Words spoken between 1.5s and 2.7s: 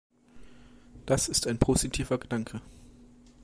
positiver Gedanke.